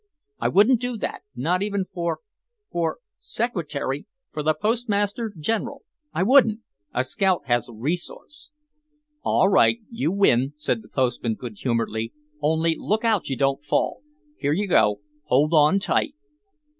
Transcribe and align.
I 0.39 0.47
wouldn't 0.47 0.81
do 0.81 0.97
that, 0.97 1.21
not 1.35 1.61
even 1.61 1.85
for—for—secretary—for 1.93 4.41
the 4.41 4.55
postmaster 4.55 5.31
general, 5.39 5.83
I 6.11 6.23
wouldn't! 6.23 6.61
A 6.91 7.03
scout 7.03 7.41
has 7.45 7.69
resource." 7.71 8.49
"All 9.21 9.47
right, 9.47 9.77
you 9.91 10.11
win," 10.11 10.53
said 10.57 10.81
the 10.81 10.89
postman, 10.89 11.35
good 11.35 11.59
humoredly, 11.59 12.13
"only 12.41 12.75
look 12.79 13.05
out 13.05 13.29
you 13.29 13.37
don't 13.37 13.63
fall; 13.63 14.01
here 14.39 14.53
you 14.53 14.65
go, 14.67 15.01
hold 15.25 15.53
on 15.53 15.77
tight." 15.77 16.15